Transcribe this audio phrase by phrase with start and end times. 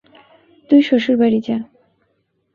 [0.69, 1.57] তুই শ্বশুর বাড়ি যা।